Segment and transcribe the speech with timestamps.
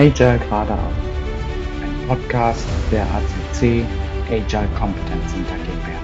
[0.00, 0.78] Agile geradeaus.
[1.82, 3.84] Ein Podcast der ACC
[4.30, 5.98] Agile Competence Center GmbH.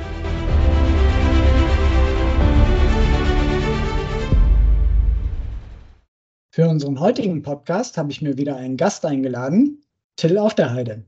[6.51, 9.81] Für unseren heutigen Podcast habe ich mir wieder einen Gast eingeladen,
[10.17, 11.05] Till auf der Heide.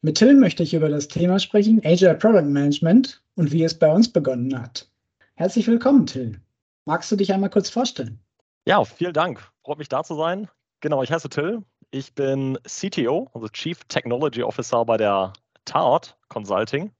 [0.00, 3.92] Mit Till möchte ich über das Thema sprechen, Agile Product Management und wie es bei
[3.92, 4.90] uns begonnen hat.
[5.34, 6.40] Herzlich willkommen, Till.
[6.86, 8.18] Magst du dich einmal kurz vorstellen?
[8.64, 9.46] Ja, vielen Dank.
[9.62, 10.48] Freut mich da zu sein.
[10.80, 11.62] Genau, ich heiße Till.
[11.92, 15.32] Ich bin CTO, also Chief Technology Officer bei der
[15.64, 16.92] Tart Consulting,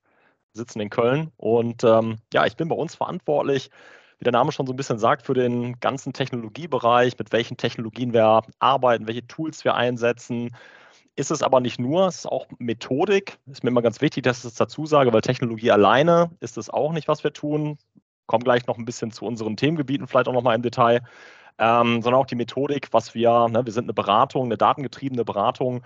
[0.53, 1.31] sitzen in Köln.
[1.37, 3.71] Und ähm, ja, ich bin bei uns verantwortlich,
[4.19, 8.13] wie der Name schon so ein bisschen sagt, für den ganzen Technologiebereich, mit welchen Technologien
[8.13, 10.51] wir arbeiten, welche Tools wir einsetzen,
[11.17, 13.39] ist es aber nicht nur, es ist auch Methodik.
[13.47, 16.69] Ist mir immer ganz wichtig, dass ich das dazu sage, weil Technologie alleine ist es
[16.69, 17.79] auch nicht, was wir tun.
[18.27, 21.03] Kommen gleich noch ein bisschen zu unseren Themengebieten, vielleicht auch nochmal im Detail.
[21.59, 25.83] Ähm, sondern auch die Methodik, was wir, ne, wir sind eine Beratung, eine datengetriebene Beratung,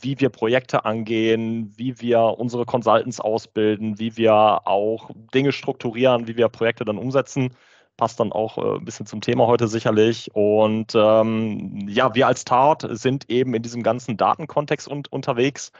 [0.00, 4.32] wie wir Projekte angehen, wie wir unsere Consultants ausbilden, wie wir
[4.66, 7.54] auch Dinge strukturieren, wie wir Projekte dann umsetzen
[7.96, 10.30] passt dann auch äh, ein bisschen zum Thema heute sicherlich.
[10.34, 15.72] Und ähm, ja, wir als TART sind eben in diesem ganzen Datenkontext un unterwegs,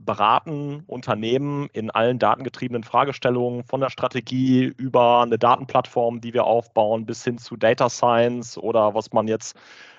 [0.00, 7.06] beraten Unternehmen in allen datengetriebenen Fragestellungen von der Strategie über eine Datenplattform, die wir aufbauen,
[7.06, 9.56] bis hin zu Data Science oder was man jetzt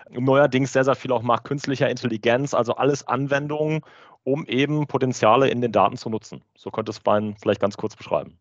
[0.10, 3.82] neuerdings sehr, sehr viel auch macht, künstlicher Intelligenz, also alles Anwendungen,
[4.24, 6.42] um eben Potenziale in den Daten zu nutzen.
[6.58, 8.38] So könnte es Bein vielleicht ganz kurz beschreiben.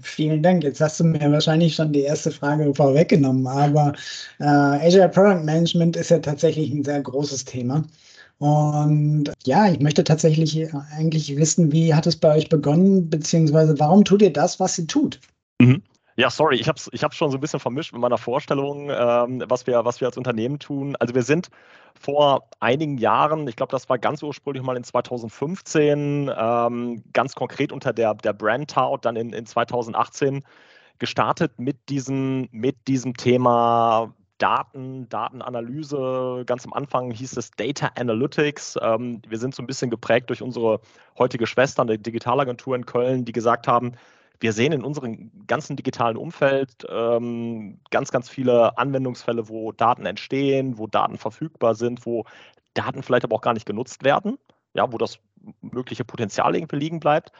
[0.00, 0.62] Vielen Dank.
[0.62, 3.92] Jetzt hast du mir wahrscheinlich schon die erste Frage vorweggenommen, aber
[4.38, 7.84] äh, Azure Product Management ist ja tatsächlich ein sehr großes Thema.
[8.44, 14.04] Und ja, ich möchte tatsächlich eigentlich wissen, wie hat es bei euch begonnen, beziehungsweise warum
[14.04, 15.18] tut ihr das, was ihr tut?
[15.58, 15.82] Mhm.
[16.16, 19.42] Ja, sorry, ich habe es ich schon so ein bisschen vermischt mit meiner Vorstellung, ähm,
[19.48, 20.94] was, wir, was wir als Unternehmen tun.
[21.00, 21.48] Also wir sind
[21.98, 27.72] vor einigen Jahren, ich glaube, das war ganz ursprünglich mal in 2015, ähm, ganz konkret
[27.72, 30.44] unter der, der Brand Tout, dann in, in 2018
[30.98, 36.44] gestartet mit diesem, mit diesem Thema Daten, Datenanalyse.
[36.46, 38.78] Ganz am Anfang hieß es Data Analytics.
[38.82, 40.80] Ähm, wir sind so ein bisschen geprägt durch unsere
[41.18, 43.92] heutige Schwester, eine Digitalagentur in Köln, die gesagt haben,
[44.40, 50.76] wir sehen in unserem ganzen digitalen Umfeld ähm, ganz, ganz viele Anwendungsfälle, wo Daten entstehen,
[50.76, 52.24] wo Daten verfügbar sind, wo
[52.74, 54.36] Daten vielleicht aber auch gar nicht genutzt werden,
[54.74, 55.18] ja, wo das
[55.60, 57.32] mögliche Potenzial irgendwie liegen bleibt.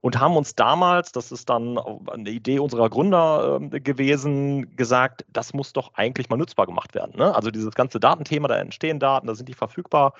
[0.00, 5.52] Und haben uns damals, das ist dann eine Idee unserer Gründer äh, gewesen, gesagt, das
[5.52, 7.16] muss doch eigentlich mal nutzbar gemacht werden.
[7.16, 7.34] Ne?
[7.34, 10.14] Also dieses ganze Datenthema, da entstehen Daten, da sind die verfügbar.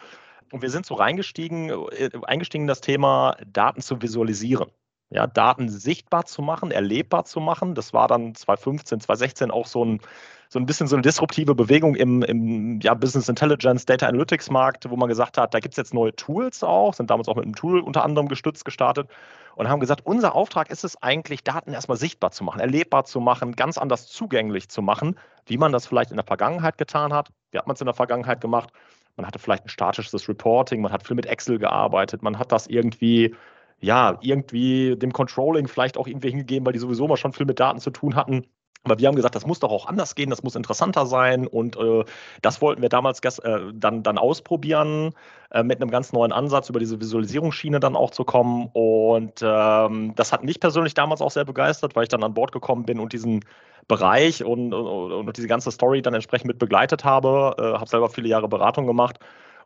[0.50, 4.70] Und wir sind so reingestiegen, äh, eingestiegen in das Thema, Daten zu visualisieren
[5.10, 7.74] ja, Daten sichtbar zu machen, erlebbar zu machen.
[7.74, 10.00] Das war dann 2015, 2016 auch so ein,
[10.48, 14.88] so ein bisschen so eine disruptive Bewegung im, im ja, Business Intelligence, Data Analytics Markt,
[14.88, 17.44] wo man gesagt hat, da gibt es jetzt neue Tools auch, sind damals auch mit
[17.44, 19.08] einem Tool unter anderem gestützt gestartet
[19.56, 23.20] und haben gesagt, unser Auftrag ist es eigentlich, Daten erstmal sichtbar zu machen, erlebbar zu
[23.20, 27.28] machen, ganz anders zugänglich zu machen, wie man das vielleicht in der Vergangenheit getan hat.
[27.50, 28.70] Wie hat man es in der Vergangenheit gemacht?
[29.16, 32.68] Man hatte vielleicht ein statisches Reporting, man hat viel mit Excel gearbeitet, man hat das
[32.68, 33.34] irgendwie
[33.80, 37.60] ja, irgendwie dem Controlling vielleicht auch irgendwie hingegeben, weil die sowieso mal schon viel mit
[37.60, 38.46] Daten zu tun hatten.
[38.84, 41.46] Aber wir haben gesagt, das muss doch auch anders gehen, das muss interessanter sein.
[41.46, 42.04] Und äh,
[42.42, 45.12] das wollten wir damals äh, dann, dann ausprobieren,
[45.50, 48.70] äh, mit einem ganz neuen Ansatz über diese Visualisierungsschiene dann auch zu kommen.
[48.72, 52.52] Und ähm, das hat mich persönlich damals auch sehr begeistert, weil ich dann an Bord
[52.52, 53.44] gekommen bin und diesen
[53.88, 57.56] Bereich und, und, und diese ganze Story dann entsprechend mit begleitet habe.
[57.58, 59.18] Äh, habe selber viele Jahre Beratung gemacht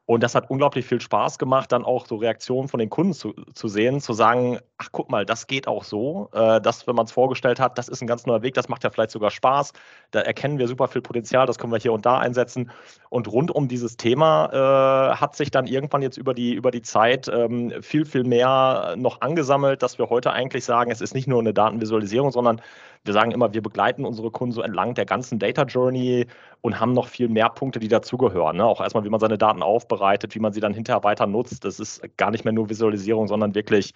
[0.04, 3.34] und das hat unglaublich viel Spaß gemacht, dann auch so Reaktionen von den Kunden zu,
[3.54, 6.28] zu sehen, zu sagen, ach guck mal, das geht auch so.
[6.32, 8.82] Äh, das, wenn man es vorgestellt hat, das ist ein ganz neuer Weg, das macht
[8.82, 9.72] ja vielleicht sogar Spaß.
[10.10, 12.72] Da erkennen wir super viel Potenzial, das können wir hier und da einsetzen.
[13.10, 16.82] Und rund um dieses Thema äh, hat sich dann irgendwann jetzt über die, über die
[16.82, 21.28] Zeit ähm, viel, viel mehr noch angesammelt, dass wir heute eigentlich sagen, es ist nicht
[21.28, 22.60] nur eine Datenvisualisierung, sondern
[23.04, 26.26] wir sagen immer, wir begleiten unsere Kunden so entlang der ganzen Data Journey
[26.60, 28.56] und haben noch viel mehr Punkte, die dazugehören.
[28.56, 28.64] Ne?
[28.64, 31.64] Auch erstmal, wie man seine Daten aufbereitet, wie man sie dann hinterher weiter nutzt.
[31.64, 33.92] Das ist gar nicht mehr nur Visualisierung, sondern wirklich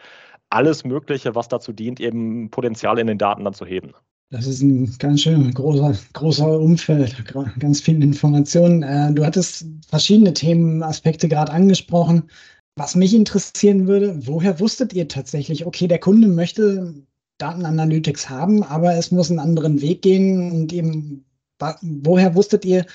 [0.50, 3.92] alles Mögliche, was dazu dient, eben Potenzial in den Daten dann zu heben.
[4.30, 7.14] Das ist ein ganz schön großer, großer Umfeld,
[7.60, 8.82] ganz viele Informationen.
[8.82, 12.24] Äh, du hattest verschiedene Themenaspekte gerade angesprochen.
[12.74, 17.06] Was mich interessieren würde, woher wusstet ihr tatsächlich, okay, der Kunde möchte
[17.38, 21.24] Datenanalytics haben, aber es muss einen anderen Weg gehen und eben,
[21.82, 22.86] woher wusstet ihr,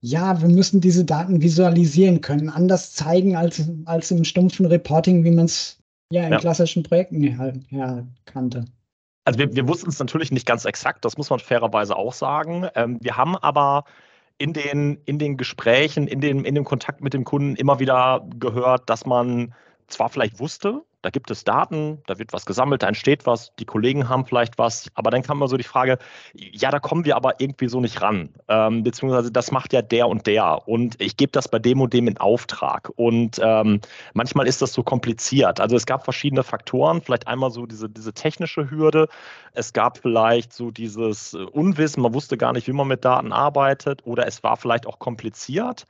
[0.00, 5.30] ja, wir müssen diese Daten visualisieren können, anders zeigen als, als im stumpfen Reporting, wie
[5.30, 5.78] man es
[6.10, 6.38] ja in ja.
[6.38, 7.22] klassischen Projekten
[7.70, 8.64] ja, kannte.
[9.24, 12.68] Also wir, wir wussten es natürlich nicht ganz exakt, das muss man fairerweise auch sagen.
[12.74, 13.84] Ähm, wir haben aber
[14.38, 18.26] in den, in den Gesprächen, in, den, in dem Kontakt mit dem Kunden immer wieder
[18.38, 19.54] gehört, dass man
[19.86, 23.64] zwar vielleicht wusste, da gibt es Daten, da wird was gesammelt, da entsteht was, die
[23.64, 25.98] Kollegen haben vielleicht was, aber dann kam immer so die Frage,
[26.34, 30.08] ja, da kommen wir aber irgendwie so nicht ran, ähm, beziehungsweise das macht ja der
[30.08, 30.68] und der.
[30.68, 32.90] Und ich gebe das bei dem und dem in Auftrag.
[32.96, 33.80] Und ähm,
[34.14, 35.60] manchmal ist das so kompliziert.
[35.60, 39.08] Also es gab verschiedene Faktoren, vielleicht einmal so diese, diese technische Hürde,
[39.52, 44.06] es gab vielleicht so dieses Unwissen, man wusste gar nicht, wie man mit Daten arbeitet.
[44.06, 45.86] Oder es war vielleicht auch kompliziert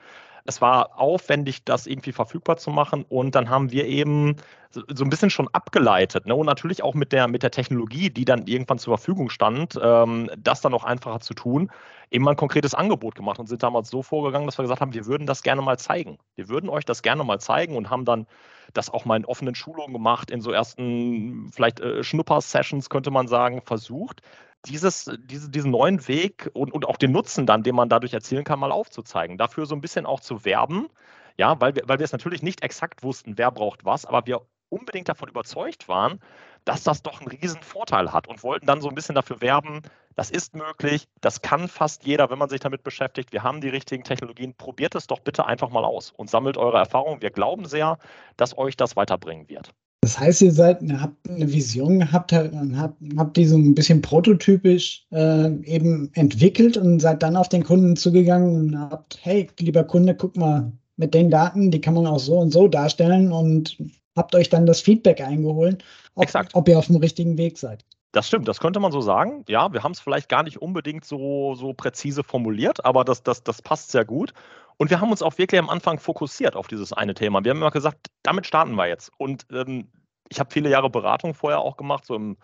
[0.50, 3.04] es war aufwendig, das irgendwie verfügbar zu machen.
[3.08, 4.36] Und dann haben wir eben
[4.70, 6.26] so, ein bisschen schon abgeleitet.
[6.26, 6.34] Ne?
[6.34, 10.28] Und natürlich auch mit der, mit der Technologie, die dann irgendwann zur Verfügung stand, ähm,
[10.36, 11.70] das dann auch einfacher zu tun,
[12.10, 14.92] eben mal ein konkretes Angebot gemacht und sind damals so vorgegangen, dass wir gesagt haben,
[14.92, 16.18] wir würden das gerne mal zeigen.
[16.34, 18.26] Wir würden euch das gerne mal zeigen und haben dann
[18.72, 23.28] das auch mal in offenen Schulungen gemacht, in so ersten vielleicht äh, Schnupper-Sessions, könnte man
[23.28, 24.22] sagen, versucht
[24.66, 28.44] dieses, diese, diesen neuen Weg und, und auch den Nutzen dann, den man dadurch erzielen
[28.44, 29.38] kann, mal aufzuzeigen.
[29.38, 30.88] Dafür so ein bisschen auch zu werben,
[31.36, 34.42] ja, weil wir, weil wir es natürlich nicht exakt wussten, wer braucht was, aber wir
[34.68, 36.20] unbedingt davon überzeugt waren,
[36.64, 39.82] dass das doch einen riesen Vorteil hat und wollten dann so ein bisschen dafür werben,
[40.14, 43.32] das ist möglich, das kann fast jeder, wenn man sich damit beschäftigt.
[43.32, 44.54] Wir haben die richtigen Technologien.
[44.54, 47.22] Probiert es doch bitte einfach mal aus und sammelt eure Erfahrungen.
[47.22, 47.98] Wir glauben sehr,
[48.36, 49.72] dass euch das weiterbringen wird.
[50.02, 55.06] Das heißt, ihr seid, habt eine Vision gehabt, habt, habt die so ein bisschen prototypisch
[55.12, 60.14] äh, eben entwickelt und seid dann auf den Kunden zugegangen und habt, hey, lieber Kunde,
[60.14, 63.76] guck mal, mit den Daten, die kann man auch so und so darstellen und
[64.16, 67.84] habt euch dann das Feedback eingeholt, ob, ob ihr auf dem richtigen Weg seid.
[68.12, 69.44] Das stimmt, das könnte man so sagen.
[69.48, 73.44] Ja, wir haben es vielleicht gar nicht unbedingt so, so präzise formuliert, aber das, das,
[73.44, 74.32] das passt sehr gut.
[74.78, 77.44] Und wir haben uns auch wirklich am Anfang fokussiert auf dieses eine Thema.
[77.44, 79.12] Wir haben immer gesagt, damit starten wir jetzt.
[79.18, 79.88] Und ähm,
[80.28, 82.36] ich habe viele Jahre Beratung vorher auch gemacht, so im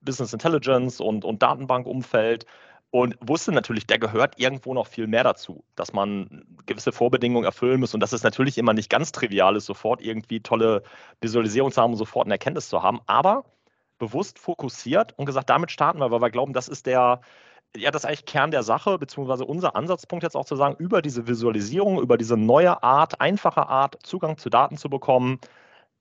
[0.00, 2.46] Business Intelligence und, und Datenbankumfeld
[2.90, 7.80] und wusste natürlich, der gehört irgendwo noch viel mehr dazu, dass man gewisse Vorbedingungen erfüllen
[7.80, 10.84] muss und dass es natürlich immer nicht ganz trivial ist, sofort irgendwie tolle
[11.20, 13.44] Visualisierung zu haben und sofort eine Erkenntnis zu haben, aber
[13.98, 17.20] bewusst fokussiert und gesagt, damit starten wir, weil wir glauben, das ist der,
[17.76, 21.02] ja, das ist eigentlich Kern der Sache, beziehungsweise unser Ansatzpunkt jetzt auch zu sagen, über
[21.02, 25.38] diese Visualisierung, über diese neue Art, einfache Art, Zugang zu Daten zu bekommen,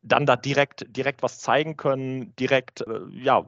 [0.03, 3.45] dann da direkt, direkt was zeigen können, direkt äh, ja,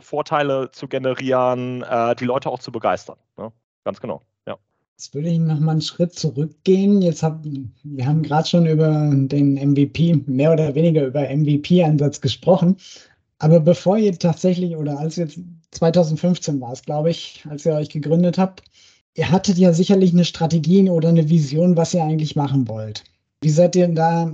[0.00, 3.16] Vorteile zu generieren, äh, die Leute auch zu begeistern.
[3.36, 3.52] Ne?
[3.84, 4.22] Ganz genau.
[4.46, 4.56] Ja.
[4.96, 7.02] Jetzt würde ich noch mal einen Schritt zurückgehen.
[7.02, 12.76] Jetzt hab, wir haben gerade schon über den MVP, mehr oder weniger über MVP-Ansatz gesprochen.
[13.38, 15.38] Aber bevor ihr tatsächlich, oder als jetzt
[15.72, 18.62] 2015 war es, glaube ich, als ihr euch gegründet habt,
[19.14, 23.04] ihr hattet ja sicherlich eine Strategie oder eine Vision, was ihr eigentlich machen wollt.
[23.42, 24.32] Wie seid ihr da?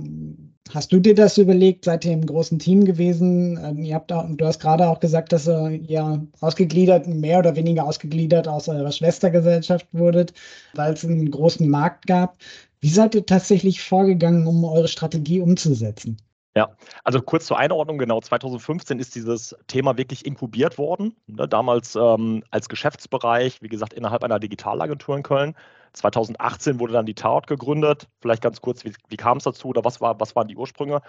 [0.69, 1.83] Hast du dir das überlegt?
[1.83, 3.59] Seid ihr im großen Team gewesen?
[3.61, 7.85] Ähm, ihr habt auch, du hast gerade auch gesagt, dass ihr ausgegliedert, mehr oder weniger
[7.85, 10.33] ausgegliedert aus eurer Schwestergesellschaft wurdet,
[10.73, 12.37] weil es einen großen Markt gab.
[12.79, 16.17] Wie seid ihr tatsächlich vorgegangen, um eure Strategie umzusetzen?
[16.55, 21.95] Ja, also kurz zur Einordnung, genau, 2015 ist dieses Thema wirklich inkubiert worden, ne, damals
[21.95, 25.55] ähm, als Geschäftsbereich, wie gesagt, innerhalb einer Digitalagentur in Köln.
[25.93, 28.07] 2018 wurde dann die Taut gegründet.
[28.21, 31.01] Vielleicht ganz kurz, wie, wie kam es dazu oder was, war, was waren die Ursprünge?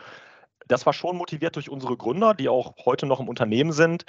[0.67, 4.07] Das war schon motiviert durch unsere Gründer, die auch heute noch im Unternehmen sind,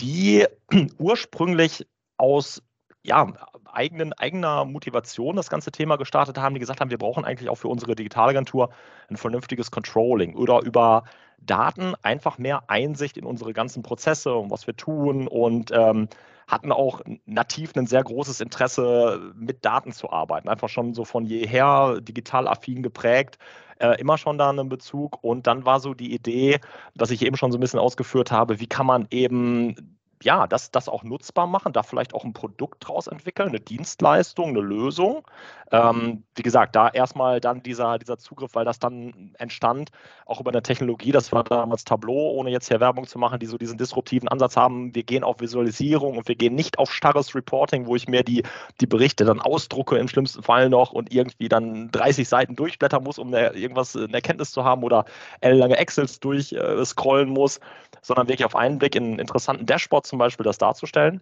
[0.00, 0.44] die
[0.98, 1.86] ursprünglich
[2.16, 2.62] aus
[3.04, 3.32] ja,
[3.70, 7.56] eigenen, eigener Motivation das ganze Thema gestartet haben, die gesagt haben, wir brauchen eigentlich auch
[7.56, 8.70] für unsere Digitalagentur
[9.10, 11.04] ein vernünftiges Controlling oder über
[11.38, 16.08] Daten einfach mehr Einsicht in unsere ganzen Prozesse und was wir tun und ähm,
[16.46, 20.48] hatten auch nativ ein sehr großes Interesse, mit Daten zu arbeiten.
[20.48, 23.38] Einfach schon so von jeher digital affin geprägt,
[23.78, 25.22] äh, immer schon da einen Bezug.
[25.22, 26.60] Und dann war so die Idee,
[26.94, 30.70] was ich eben schon so ein bisschen ausgeführt habe, wie kann man eben ja, das,
[30.70, 35.26] das auch nutzbar machen, da vielleicht auch ein Produkt draus entwickeln, eine Dienstleistung, eine Lösung.
[35.70, 39.90] Ähm, wie gesagt, da erstmal dann dieser, dieser Zugriff, weil das dann entstand,
[40.24, 43.46] auch über eine Technologie, das war damals Tableau, ohne jetzt hier Werbung zu machen, die
[43.46, 47.34] so diesen disruptiven Ansatz haben, wir gehen auf Visualisierung und wir gehen nicht auf starres
[47.34, 48.42] Reporting, wo ich mir die,
[48.80, 53.18] die Berichte dann ausdrucke, im schlimmsten Fall noch und irgendwie dann 30 Seiten durchblättern muss,
[53.18, 55.04] um eine, irgendwas, eine Erkenntnis zu haben oder
[55.42, 57.60] lange Excels durchscrollen äh, muss,
[58.00, 61.20] sondern wirklich auf einen Blick in interessanten Dashboards zum Beispiel das darzustellen.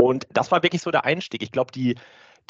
[0.00, 1.42] Und das war wirklich so der Einstieg.
[1.42, 1.94] Ich glaube, die,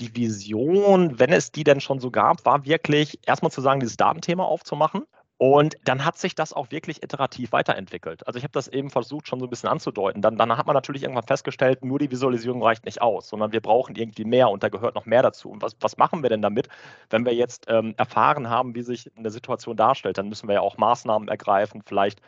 [0.01, 3.97] die Vision, wenn es die denn schon so gab, war wirklich erstmal zu sagen, dieses
[3.97, 5.05] Datenthema aufzumachen.
[5.37, 8.27] Und dann hat sich das auch wirklich iterativ weiterentwickelt.
[8.27, 10.23] Also ich habe das eben versucht, schon so ein bisschen anzudeuten.
[10.23, 13.61] Dann, dann hat man natürlich irgendwann festgestellt, nur die Visualisierung reicht nicht aus, sondern wir
[13.61, 15.51] brauchen irgendwie mehr und da gehört noch mehr dazu.
[15.51, 16.69] Und was, was machen wir denn damit,
[17.11, 20.19] wenn wir jetzt ähm, erfahren haben, wie sich eine Situation darstellt?
[20.19, 22.21] Dann müssen wir ja auch Maßnahmen ergreifen, vielleicht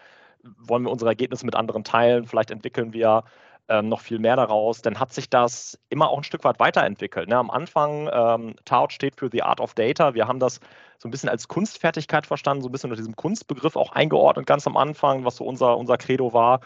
[0.58, 3.24] wollen wir unsere Ergebnisse mit anderen teilen, vielleicht entwickeln wir
[3.68, 7.28] ähm, noch viel mehr daraus, dann hat sich das immer auch ein Stück weit weiterentwickelt.
[7.28, 7.36] Ne?
[7.36, 10.14] Am Anfang, ähm, TART steht für The Art of Data.
[10.14, 10.60] Wir haben das
[10.98, 14.66] so ein bisschen als Kunstfertigkeit verstanden, so ein bisschen unter diesem Kunstbegriff auch eingeordnet, ganz
[14.66, 16.60] am Anfang, was so unser, unser Credo war.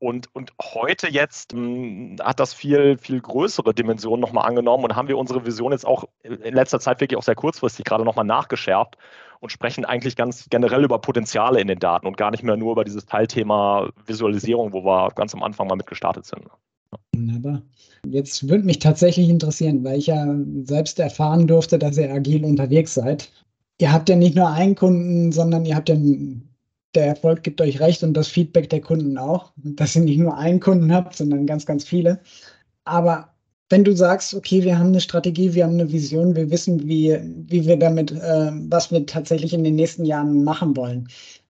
[0.00, 4.96] Und, und heute jetzt mh, hm, hat das viel, viel größere Dimensionen nochmal angenommen und
[4.96, 8.24] haben wir unsere Vision jetzt auch in letzter Zeit wirklich auch sehr kurzfristig gerade nochmal
[8.24, 8.96] nachgeschärft
[9.40, 12.72] und sprechen eigentlich ganz generell über Potenziale in den Daten und gar nicht mehr nur
[12.72, 16.44] über dieses Teilthema Visualisierung, wo wir ganz am Anfang mal mit gestartet sind.
[17.14, 17.62] Wunderbar.
[18.06, 20.26] Jetzt würde mich tatsächlich interessieren, weil ich ja
[20.64, 23.30] selbst erfahren durfte, dass ihr agil unterwegs seid.
[23.80, 25.96] Ihr habt ja nicht nur einen Kunden, sondern ihr habt ja
[26.94, 30.36] der Erfolg gibt euch recht und das Feedback der Kunden auch, dass ihr nicht nur
[30.36, 32.20] einen Kunden habt, sondern ganz, ganz viele.
[32.84, 33.34] Aber
[33.70, 37.18] wenn du sagst, okay, wir haben eine Strategie, wir haben eine Vision, wir wissen, wie,
[37.48, 41.08] wie wir damit, äh, was wir tatsächlich in den nächsten Jahren machen wollen.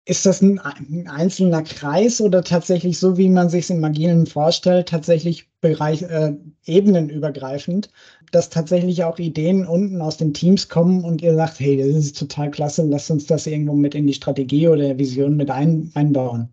[0.06, 4.26] Ist das ein, ein einzelner Kreis oder tatsächlich so, wie man sich es im Agilen
[4.26, 6.34] vorstellt, tatsächlich Bereich, äh,
[6.66, 7.88] ebenenübergreifend,
[8.30, 12.18] dass tatsächlich auch Ideen unten aus den Teams kommen und ihr sagt, hey, das ist
[12.18, 16.50] total klasse, lasst uns das irgendwo mit in die Strategie oder Vision mit ein, einbauen?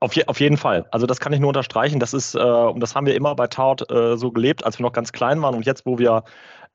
[0.00, 0.86] Auf, je, auf, jeden Fall.
[0.90, 2.00] Also das kann ich nur unterstreichen.
[2.00, 4.84] Das ist, äh, und das haben wir immer bei Taut äh, so gelebt, als wir
[4.84, 6.24] noch ganz klein waren und jetzt, wo wir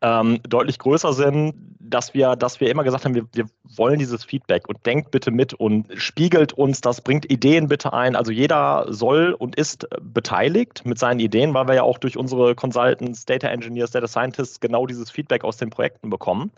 [0.01, 4.23] ähm, deutlich größer sind, dass wir, dass wir immer gesagt haben, wir, wir wollen dieses
[4.23, 8.15] Feedback und denkt bitte mit und spiegelt uns das, bringt Ideen bitte ein.
[8.15, 12.55] Also jeder soll und ist beteiligt mit seinen Ideen, weil wir ja auch durch unsere
[12.55, 16.51] Consultants, Data Engineers, Data Scientists genau dieses Feedback aus den Projekten bekommen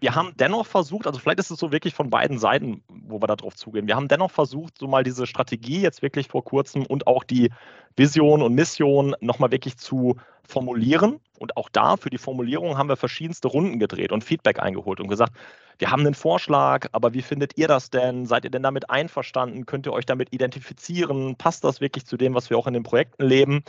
[0.00, 3.26] wir haben dennoch versucht, also vielleicht ist es so wirklich von beiden Seiten, wo wir
[3.26, 3.86] darauf zugehen.
[3.86, 7.50] Wir haben dennoch versucht, so mal diese Strategie jetzt wirklich vor kurzem und auch die
[7.96, 11.20] Vision und Mission nochmal wirklich zu formulieren.
[11.38, 15.08] Und auch da für die Formulierung haben wir verschiedenste Runden gedreht und Feedback eingeholt und
[15.08, 15.32] gesagt,
[15.78, 18.26] wir haben einen Vorschlag, aber wie findet ihr das denn?
[18.26, 19.66] Seid ihr denn damit einverstanden?
[19.66, 21.36] Könnt ihr euch damit identifizieren?
[21.36, 23.64] Passt das wirklich zu dem, was wir auch in den Projekten leben?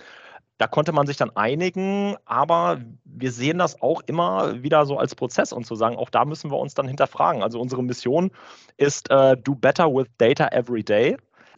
[0.58, 5.14] Da konnte man sich dann einigen, aber wir sehen das auch immer wieder so als
[5.14, 7.44] Prozess und zu sagen, auch da müssen wir uns dann hinterfragen.
[7.44, 8.32] Also unsere Mission
[8.78, 11.18] ist äh, Do Better with Data Every Day.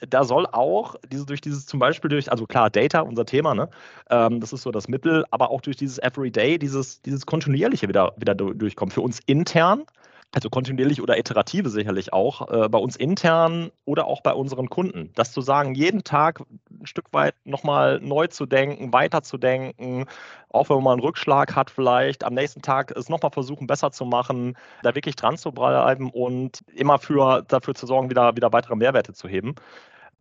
[0.09, 3.69] Da soll auch diese, durch dieses zum Beispiel durch, also klar, Data, unser Thema, ne?
[4.09, 8.13] Ähm, das ist so das Mittel, aber auch durch dieses Everyday, dieses, dieses kontinuierliche wieder,
[8.17, 8.91] wieder durchkommen.
[8.91, 9.85] Für uns intern,
[10.33, 15.11] also kontinuierlich oder iterative sicherlich auch, äh, bei uns intern oder auch bei unseren Kunden.
[15.15, 16.43] Das zu sagen, jeden Tag
[16.79, 20.05] ein Stück weit nochmal neu zu denken, weiterzudenken,
[20.50, 24.05] auch wenn man einen Rückschlag hat vielleicht, am nächsten Tag es nochmal versuchen, besser zu
[24.05, 28.75] machen, da wirklich dran zu bleiben und immer für, dafür zu sorgen, wieder, wieder weitere
[28.75, 29.55] Mehrwerte zu heben.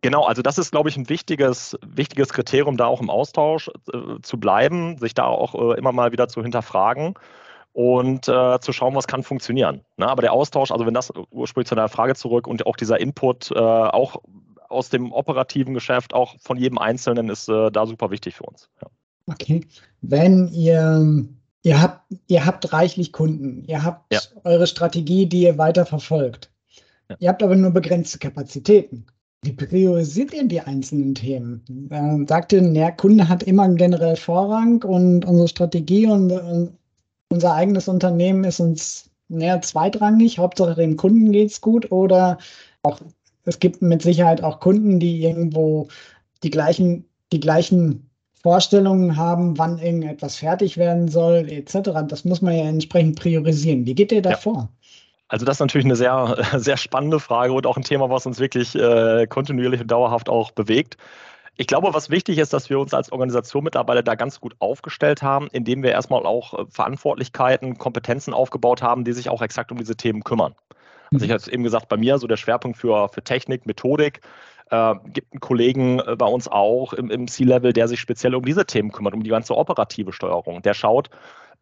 [0.02, 4.20] Genau, also das ist, glaube ich, ein wichtiges, wichtiges Kriterium, da auch im Austausch äh,
[4.22, 7.14] zu bleiben, sich da auch äh, immer mal wieder zu hinterfragen
[7.72, 9.82] und äh, zu schauen, was kann funktionieren.
[9.96, 10.08] Ne?
[10.08, 13.50] Aber der Austausch, also wenn das ursprünglich zu deiner Frage zurück und auch dieser Input
[13.50, 14.16] äh, auch
[14.68, 18.68] aus dem operativen Geschäft, auch von jedem Einzelnen, ist äh, da super wichtig für uns.
[18.82, 18.88] Ja.
[19.26, 19.66] Okay.
[20.02, 21.26] Wenn ihr,
[21.62, 24.20] ihr habt, ihr habt reichlich Kunden, ihr habt ja.
[24.44, 26.50] eure Strategie, die ihr weiter verfolgt.
[27.08, 27.16] Ja.
[27.18, 29.06] Ihr habt aber nur begrenzte Kapazitäten.
[29.42, 31.88] Wie priorisiert ihr die einzelnen Themen?
[31.90, 36.72] Ähm, sagt ihr, der Kunde hat immer generell Vorrang und unsere Strategie und, und
[37.28, 42.38] unser eigenes Unternehmen ist uns näher zweitrangig, Hauptsache dem Kunden geht es gut oder
[42.82, 43.00] auch,
[43.46, 45.88] es gibt mit Sicherheit auch Kunden, die irgendwo
[46.42, 48.10] die gleichen, die gleichen
[48.42, 51.90] Vorstellungen haben, wann irgendetwas fertig werden soll, etc.
[52.08, 53.86] Das muss man ja entsprechend priorisieren.
[53.86, 54.36] Wie geht ihr da ja.
[54.36, 54.68] vor?
[55.28, 58.38] Also das ist natürlich eine sehr, sehr spannende Frage und auch ein Thema, was uns
[58.38, 60.96] wirklich äh, kontinuierlich und dauerhaft auch bewegt.
[61.58, 65.22] Ich glaube, was wichtig ist, dass wir uns als Organisation mittlerweile da ganz gut aufgestellt
[65.22, 69.78] haben, indem wir erstmal auch äh, Verantwortlichkeiten, Kompetenzen aufgebaut haben, die sich auch exakt um
[69.78, 70.54] diese Themen kümmern.
[71.12, 71.34] Also ich mhm.
[71.34, 74.20] habe es eben gesagt, bei mir so der Schwerpunkt für, für Technik, Methodik,
[74.70, 78.44] äh, gibt einen Kollegen äh, bei uns auch im, im C-Level, der sich speziell um
[78.44, 80.62] diese Themen kümmert, um die ganze operative Steuerung.
[80.62, 81.10] Der schaut,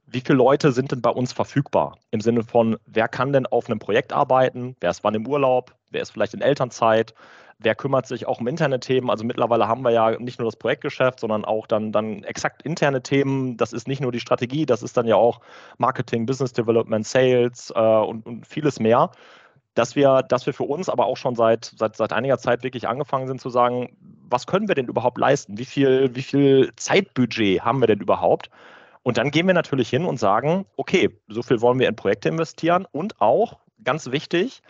[0.06, 1.98] wie viele Leute sind denn bei uns verfügbar?
[2.10, 4.76] Im Sinne von, wer kann denn auf einem Projekt arbeiten?
[4.80, 5.74] Wer ist wann im Urlaub?
[5.90, 7.14] Wer ist vielleicht in Elternzeit?
[7.58, 9.10] Wer kümmert sich auch um interne Themen.
[9.10, 13.02] Also mittlerweile haben wir ja nicht nur das Projektgeschäft, sondern auch dann, dann exakt interne
[13.02, 13.56] Themen.
[13.56, 15.40] Das ist nicht nur die Strategie, das ist dann ja auch
[15.78, 19.10] Marketing, Business Development, Sales äh, und, und vieles mehr
[19.74, 22.86] dass wir, dass wir für uns aber auch schon seit, seit, seit einiger Zeit wirklich
[22.88, 23.96] angefangen sind zu sagen,
[24.30, 25.58] was können wir denn überhaupt leisten?
[25.58, 28.50] Wie viel, wie viel Zeitbudget haben wir denn überhaupt?
[29.02, 32.28] Und dann gehen wir natürlich hin und sagen, okay, so viel wollen wir in Projekte
[32.28, 34.62] investieren und auch, ganz wichtig,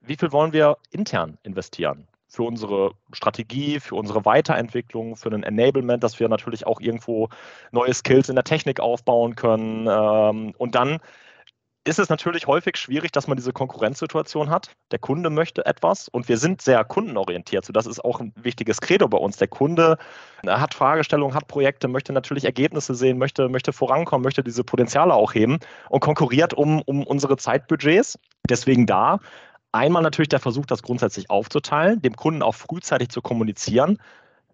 [0.00, 2.08] wie viel wollen wir intern investieren?
[2.36, 7.30] Für unsere Strategie, für unsere Weiterentwicklung, für ein Enablement, dass wir natürlich auch irgendwo
[7.72, 9.88] neue Skills in der Technik aufbauen können.
[9.90, 10.98] Ähm, und dann
[11.84, 14.70] ist es natürlich häufig schwierig, dass man diese Konkurrenzsituation hat.
[14.90, 17.64] Der Kunde möchte etwas und wir sind sehr kundenorientiert.
[17.64, 19.38] So, das ist auch ein wichtiges Credo bei uns.
[19.38, 19.96] Der Kunde
[20.42, 25.14] äh, hat Fragestellungen, hat Projekte, möchte natürlich Ergebnisse sehen, möchte, möchte vorankommen, möchte diese Potenziale
[25.14, 28.18] auch heben und konkurriert um, um unsere Zeitbudgets.
[28.46, 29.20] Deswegen da
[29.72, 33.98] einmal natürlich der Versuch, das grundsätzlich aufzuteilen, dem Kunden auch frühzeitig zu kommunizieren,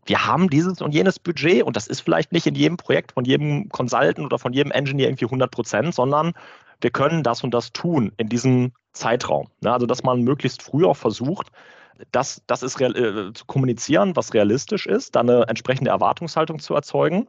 [0.05, 3.25] wir haben dieses und jenes Budget und das ist vielleicht nicht in jedem Projekt von
[3.25, 6.33] jedem Consultant oder von jedem Engineer irgendwie 100 Prozent, sondern
[6.81, 9.49] wir können das und das tun in diesem Zeitraum.
[9.65, 11.53] Also, dass man möglichst früh auch versucht,
[12.11, 17.29] das, das ist äh, zu kommunizieren, was realistisch ist, dann eine entsprechende Erwartungshaltung zu erzeugen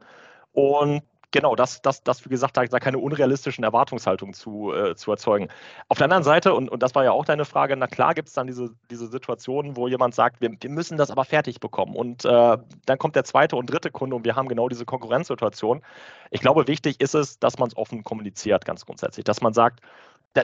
[0.51, 5.11] und genau, das, das, das wie gesagt, da, da keine unrealistischen Erwartungshaltungen zu, äh, zu
[5.11, 5.49] erzeugen.
[5.89, 8.29] Auf der anderen Seite, und, und das war ja auch deine Frage, na klar gibt
[8.29, 11.95] es dann diese, diese Situationen, wo jemand sagt, wir, wir müssen das aber fertig bekommen.
[11.95, 15.81] Und äh, dann kommt der zweite und dritte Kunde und wir haben genau diese Konkurrenzsituation.
[16.31, 19.81] Ich glaube, wichtig ist es, dass man es offen kommuniziert, ganz grundsätzlich, dass man sagt,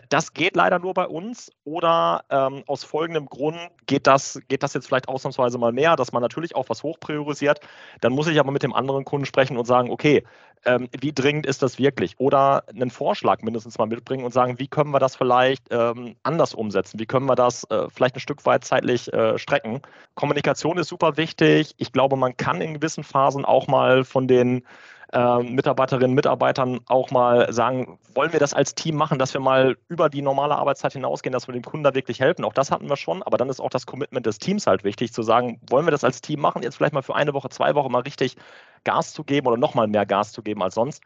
[0.10, 4.74] das geht leider nur bei uns oder ähm, aus folgendem Grund geht das, geht das
[4.74, 7.60] jetzt vielleicht ausnahmsweise mal mehr, dass man natürlich auch was hochpriorisiert.
[8.02, 10.24] Dann muss ich aber mit dem anderen Kunden sprechen und sagen, okay,
[10.66, 12.20] ähm, wie dringend ist das wirklich?
[12.20, 16.54] Oder einen Vorschlag mindestens mal mitbringen und sagen, wie können wir das vielleicht ähm, anders
[16.54, 17.00] umsetzen?
[17.00, 19.82] Wie können wir das äh, vielleicht ein Stück weit zeitlich äh, strecken?
[20.16, 21.74] Kommunikation ist super wichtig.
[21.78, 24.64] Ich glaube, man kann in gewissen Phasen auch mal von den
[25.12, 29.42] äh, Mitarbeiterinnen und Mitarbeitern auch mal sagen, wollen wir das als Team machen, dass wir
[29.42, 32.46] mal über die normale Arbeitszeit hinausgehen, dass wir dem Kunden da wirklich helfen.
[32.46, 35.14] Auch das hatten wir schon, aber dann ist auch das Commitment des Teams halt wichtig,
[35.14, 37.76] zu sagen, wollen wir das als Team machen, jetzt vielleicht mal für eine Woche, zwei
[37.76, 38.36] Wochen mal richtig
[38.84, 41.04] Gas zu geben oder nochmal mehr Gas zu geben als sonst.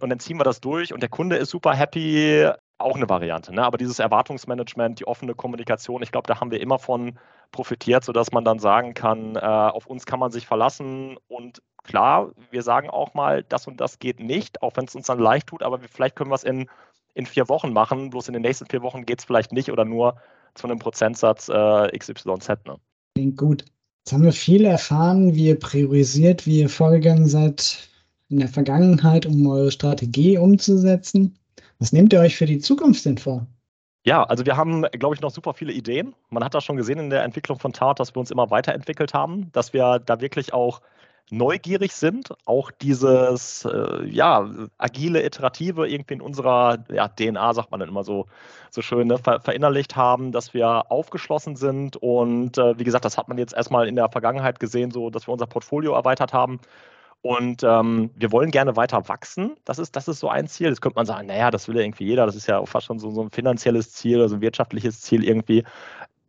[0.00, 3.54] Und dann ziehen wir das durch und der Kunde ist super happy, auch eine Variante.
[3.54, 3.64] Ne?
[3.64, 7.18] Aber dieses Erwartungsmanagement, die offene Kommunikation, ich glaube, da haben wir immer von
[7.52, 12.32] profitiert, sodass man dann sagen kann, äh, auf uns kann man sich verlassen und klar,
[12.50, 15.48] wir sagen auch mal, das und das geht nicht, auch wenn es uns dann leicht
[15.48, 16.68] tut, aber vielleicht können wir es in,
[17.14, 19.84] in vier Wochen machen, bloß in den nächsten vier Wochen geht es vielleicht nicht oder
[19.84, 20.16] nur
[20.54, 22.48] zu einem Prozentsatz äh, XYZ.
[22.66, 22.76] Ne?
[23.14, 23.64] Klingt gut.
[24.04, 27.88] Jetzt haben wir viel erfahren, wie ihr priorisiert, wie ihr vorgegangen seid
[28.28, 31.38] in der Vergangenheit, um eure Strategie umzusetzen.
[31.78, 33.46] Was nehmt ihr euch für die Zukunft denn vor?
[34.04, 36.14] Ja, also wir haben, glaube ich, noch super viele Ideen.
[36.30, 39.14] Man hat das schon gesehen in der Entwicklung von Tart, dass wir uns immer weiterentwickelt
[39.14, 40.80] haben, dass wir da wirklich auch
[41.32, 47.80] neugierig sind, auch dieses äh, ja, agile, iterative irgendwie in unserer ja, DNA, sagt man
[47.80, 48.26] dann immer so,
[48.70, 51.96] so schön, ne, ver verinnerlicht haben, dass wir aufgeschlossen sind.
[51.96, 55.26] Und äh, wie gesagt, das hat man jetzt erstmal in der Vergangenheit gesehen, so dass
[55.26, 56.60] wir unser Portfolio erweitert haben.
[57.22, 59.56] Und ähm, wir wollen gerne weiter wachsen.
[59.64, 60.70] Das ist, das ist so ein Ziel.
[60.70, 62.26] Das könnte man sagen, naja, das will ja irgendwie jeder.
[62.26, 65.64] Das ist ja fast schon so, so ein finanzielles Ziel, also ein wirtschaftliches Ziel irgendwie.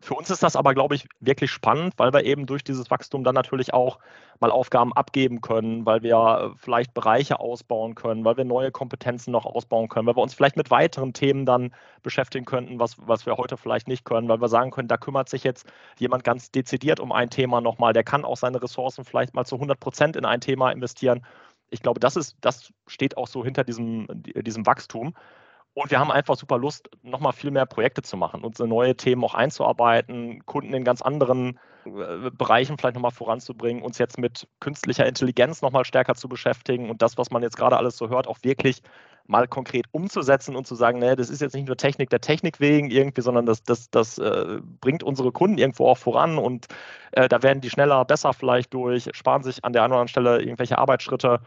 [0.04, 3.24] Für uns ist das aber, glaube ich, wirklich spannend, weil wir eben durch dieses Wachstum
[3.24, 4.00] dann natürlich auch
[4.42, 6.16] mal Aufgaben abgeben können, weil wir
[6.52, 10.34] äh, vielleicht Bereiche ausbauen können, weil wir neue Kompetenzen noch ausbauen können, weil wir uns
[10.34, 14.42] vielleicht mit weiteren Themen dann beschäftigen könnten, was, was wir heute vielleicht nicht können, weil
[14.42, 18.04] wir sagen können, da kümmert sich jetzt jemand ganz dezidiert um ein Thema nochmal, der
[18.04, 21.26] kann auch seine Ressourcen vielleicht mal zu 100 Prozent in ein Thema investieren.
[21.70, 25.14] Ich glaube, das ist, das steht auch so hinter diesem, diesem Wachstum.
[25.76, 29.24] Und wir haben einfach super Lust, nochmal viel mehr Projekte zu machen, unsere neue Themen
[29.24, 35.08] auch einzuarbeiten, Kunden in ganz anderen äh, Bereichen vielleicht nochmal voranzubringen, uns jetzt mit künstlicher
[35.08, 38.38] Intelligenz nochmal stärker zu beschäftigen und das, was man jetzt gerade alles so hört, auch
[38.44, 38.84] wirklich
[39.26, 42.60] mal konkret umzusetzen und zu sagen, nee, das ist jetzt nicht nur Technik der Technik
[42.60, 46.68] wegen irgendwie, sondern das, das, das äh, bringt unsere Kunden irgendwo auch voran und
[47.14, 50.10] äh, da werden die schneller, besser vielleicht durch, sparen sich an der einen oder anderen
[50.10, 51.40] Stelle irgendwelche Arbeitsschritte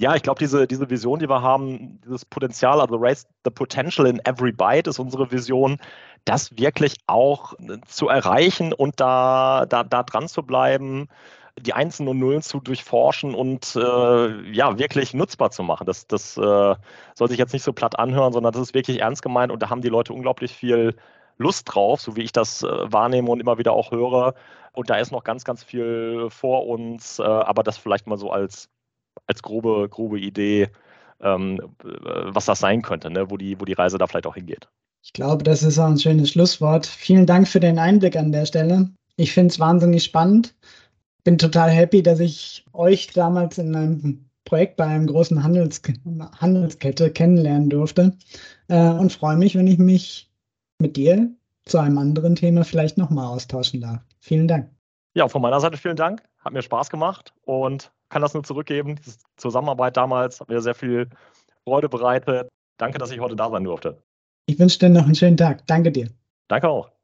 [0.00, 4.06] ja, ich glaube, diese, diese Vision, die wir haben, dieses Potenzial, also Raise the Potential
[4.06, 5.78] in Every Byte ist unsere Vision,
[6.24, 7.54] das wirklich auch
[7.86, 11.08] zu erreichen und da, da, da dran zu bleiben,
[11.60, 15.86] die Einsen und Nullen zu durchforschen und äh, ja, wirklich nutzbar zu machen.
[15.86, 16.76] Das, das äh,
[17.14, 19.70] soll sich jetzt nicht so platt anhören, sondern das ist wirklich ernst gemeint und da
[19.70, 20.94] haben die Leute unglaublich viel
[21.38, 24.34] Lust drauf, so wie ich das äh, wahrnehme und immer wieder auch höre.
[24.72, 28.30] Und da ist noch ganz, ganz viel vor uns, äh, aber das vielleicht mal so
[28.30, 28.70] als
[29.26, 30.68] als grobe, grobe Idee,
[31.20, 33.30] ähm, was das sein könnte, ne?
[33.30, 34.68] wo, die, wo die Reise da vielleicht auch hingeht.
[35.02, 36.86] Ich glaube, das ist auch ein schönes Schlusswort.
[36.86, 38.90] Vielen Dank für den Einblick an der Stelle.
[39.16, 40.54] Ich finde es wahnsinnig spannend.
[41.24, 45.82] Bin total happy, dass ich euch damals in einem Projekt bei einem großen Handels
[46.40, 48.16] Handelskette kennenlernen durfte
[48.68, 50.30] äh, und freue mich, wenn ich mich
[50.78, 51.30] mit dir
[51.66, 54.00] zu einem anderen Thema vielleicht nochmal austauschen darf.
[54.20, 54.70] Vielen Dank.
[55.14, 56.22] Ja, von meiner Seite vielen Dank.
[56.38, 58.96] Hat mir Spaß gemacht und kann das nur zurückgeben.
[58.96, 61.08] Die Zusammenarbeit damals hat mir sehr viel
[61.64, 62.48] Freude bereitet.
[62.78, 64.02] Danke, dass ich heute da sein durfte.
[64.46, 65.66] Ich wünsche dir noch einen schönen Tag.
[65.66, 66.08] Danke dir.
[66.48, 66.97] Danke auch.